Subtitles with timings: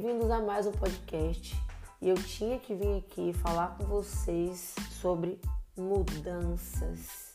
[0.00, 1.60] bem-vindos a mais um podcast.
[2.00, 5.40] E eu tinha que vir aqui falar com vocês sobre
[5.76, 7.34] mudanças.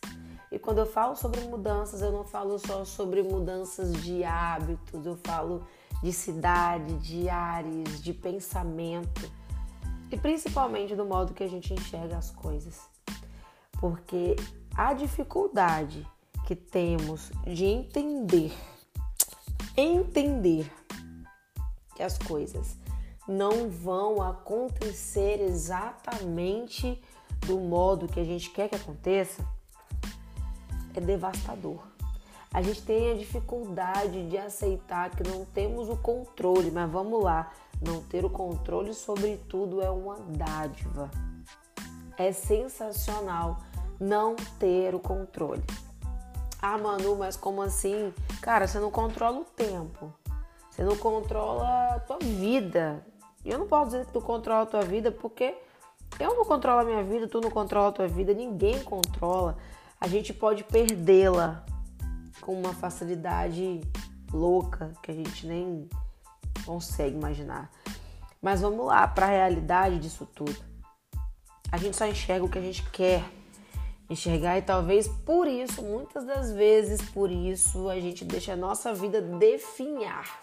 [0.50, 5.18] E quando eu falo sobre mudanças, eu não falo só sobre mudanças de hábitos, eu
[5.26, 5.68] falo
[6.02, 9.30] de cidade, de áreas, de pensamento
[10.10, 12.80] e principalmente do modo que a gente enxerga as coisas.
[13.74, 14.38] Porque
[14.74, 16.08] a dificuldade
[16.48, 18.54] que temos de entender,
[19.76, 20.72] entender
[21.96, 22.76] que as coisas
[23.28, 27.02] não vão acontecer exatamente
[27.46, 29.46] do modo que a gente quer que aconteça,
[30.94, 31.80] é devastador.
[32.54, 37.52] A gente tem a dificuldade de aceitar que não temos o controle, mas vamos lá,
[37.82, 41.10] não ter o controle sobre tudo é uma dádiva.
[42.16, 43.58] É sensacional
[44.00, 45.64] não ter o controle.
[46.62, 48.14] Ah, Manu, mas como assim?
[48.40, 50.14] Cara, você não controla o tempo.
[50.74, 53.06] Você não controla a tua vida.
[53.46, 55.56] E eu não posso dizer que tu controla a tua vida porque
[56.20, 59.56] eu não controlo a minha vida, tu não controla a tua vida, ninguém controla.
[60.02, 61.64] A gente pode perdê-la
[62.42, 63.82] com uma facilidade
[64.32, 65.88] louca que a gente nem
[66.66, 67.70] consegue imaginar.
[68.42, 70.58] Mas vamos lá para a realidade disso tudo.
[71.72, 73.24] A gente só enxerga o que a gente quer
[74.10, 78.92] enxergar e talvez por isso, muitas das vezes por isso, a gente deixa a nossa
[78.92, 80.42] vida definhar.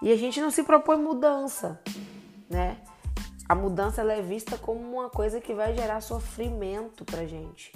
[0.00, 1.80] E a gente não se propõe mudança,
[2.48, 2.78] né?
[3.48, 7.72] A mudança é vista como uma coisa que vai gerar sofrimento pra gente.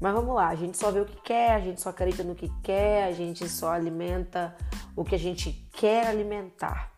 [0.00, 2.34] Mas vamos lá, a gente só vê o que quer, a gente só acredita no
[2.34, 4.56] que quer, a gente só alimenta
[4.96, 6.90] o que a gente quer alimentar.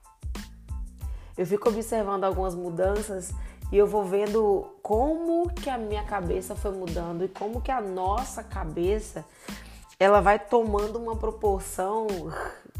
[1.36, 3.32] Eu fico observando algumas mudanças
[3.72, 7.80] e eu vou vendo como que a minha cabeça foi mudando e como que a
[7.80, 9.24] nossa cabeça
[9.98, 12.06] ela vai tomando uma proporção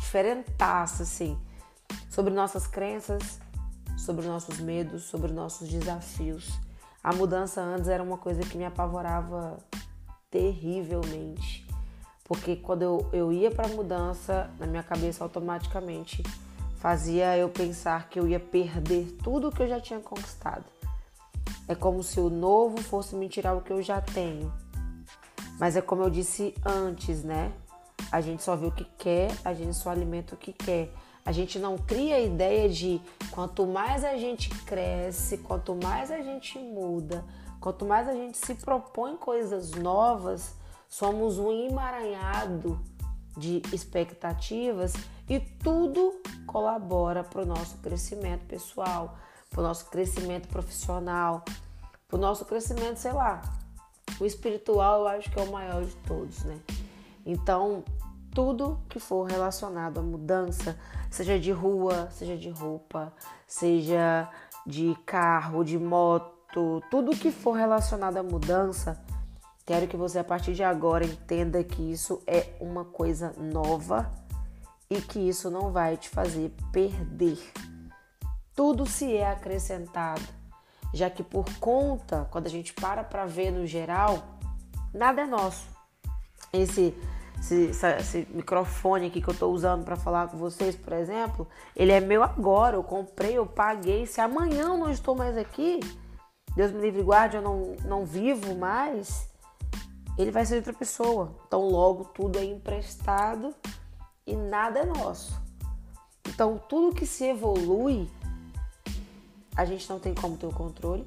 [0.03, 1.39] diferentaça, assim,
[2.11, 3.41] sobre nossas crenças,
[3.97, 6.51] sobre nossos medos, sobre nossos desafios.
[7.03, 9.59] A mudança antes era uma coisa que me apavorava
[10.31, 11.67] terrivelmente,
[12.25, 16.23] porque quando eu, eu ia para a mudança, na minha cabeça automaticamente
[16.77, 20.65] fazia eu pensar que eu ia perder tudo que eu já tinha conquistado.
[21.69, 24.53] É como se o novo fosse me tirar o que eu já tenho.
[25.61, 27.53] Mas é como eu disse antes, né?
[28.11, 30.93] A gente só vê o que quer, a gente só alimenta o que quer.
[31.25, 36.21] A gente não cria a ideia de quanto mais a gente cresce, quanto mais a
[36.21, 37.25] gente muda,
[37.61, 40.55] quanto mais a gente se propõe coisas novas,
[40.89, 42.81] somos um emaranhado
[43.37, 44.95] de expectativas
[45.29, 49.17] e tudo colabora para o nosso crescimento pessoal,
[49.49, 51.45] para o nosso crescimento profissional,
[52.09, 53.41] para o nosso crescimento, sei lá.
[54.21, 56.59] O espiritual eu acho que é o maior de todos, né?
[57.25, 57.85] Então,
[58.35, 60.79] tudo que for relacionado à mudança,
[61.11, 63.13] seja de rua, seja de roupa,
[63.47, 64.29] seja
[64.67, 69.03] de carro, de moto, tudo que for relacionado à mudança,
[69.67, 74.11] quero que você a partir de agora entenda que isso é uma coisa nova
[74.89, 77.39] e que isso não vai te fazer perder.
[78.55, 80.23] Tudo se é acrescentado,
[80.93, 84.23] já que por conta, quando a gente para para ver no geral,
[84.93, 85.67] nada é nosso.
[86.53, 86.95] Esse
[87.43, 91.91] esse, esse, microfone aqui que eu estou usando para falar com vocês, por exemplo, ele
[91.91, 92.77] é meu agora.
[92.77, 94.07] Eu comprei, eu paguei.
[94.07, 95.81] Se amanhã eu não estou mais aqui,
[96.55, 99.29] Deus me livre guarde, eu não, não vivo mais,
[100.17, 101.35] ele vai ser outra pessoa.
[101.47, 103.53] Então, logo, tudo é emprestado
[104.25, 105.41] e nada é nosso.
[106.29, 108.09] Então, tudo que se evolui,
[109.57, 111.05] a gente não tem como ter o controle,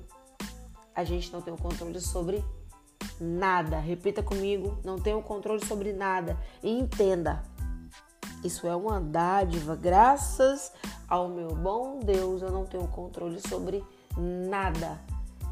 [0.93, 2.43] a gente não tem o controle sobre
[3.19, 3.79] nada.
[3.79, 6.37] Repita comigo, não tenho controle sobre nada.
[6.63, 7.43] E entenda,
[8.43, 9.75] isso é uma dádiva.
[9.75, 10.71] Graças
[11.07, 13.83] ao meu bom Deus, eu não tenho controle sobre
[14.17, 14.99] nada.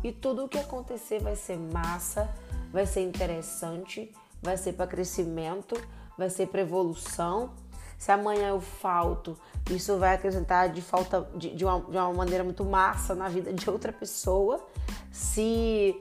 [0.04, 2.30] E tudo o que acontecer vai ser massa,
[2.72, 5.76] vai ser interessante, vai ser para crescimento,
[6.18, 7.52] vai ser para evolução.
[7.98, 9.40] Se amanhã eu falto,
[9.72, 13.54] isso vai acrescentar de falta de, de, uma, de uma maneira muito massa na vida
[13.54, 14.62] de outra pessoa.
[15.10, 15.96] Se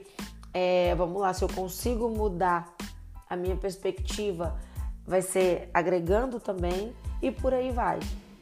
[0.53, 2.73] é, vamos lá, se eu consigo mudar
[3.29, 4.55] a minha perspectiva,
[5.05, 7.99] vai ser agregando também e por aí vai,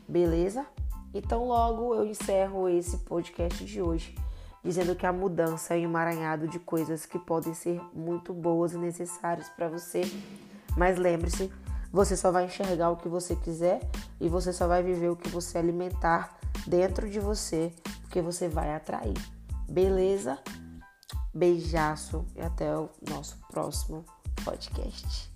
[0.08, 0.66] beleza?
[1.14, 4.16] Então, logo eu encerro esse podcast de hoje
[4.64, 8.78] dizendo que a mudança é um emaranhado de coisas que podem ser muito boas e
[8.78, 10.02] necessárias para você,
[10.78, 11.52] mas lembre-se,
[11.92, 13.82] você só vai enxergar o que você quiser
[14.20, 16.38] e você só vai viver o que você alimentar
[16.68, 19.18] dentro de você, porque você vai atrair.
[19.68, 20.38] Beleza?
[21.34, 24.06] Beijaço e até o nosso próximo
[24.44, 25.31] podcast.